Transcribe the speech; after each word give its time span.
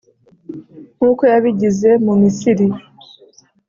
nk’uko 0.97 1.23
yabigize 1.31 1.89
mu 2.05 2.13
Misiri. 2.21 2.65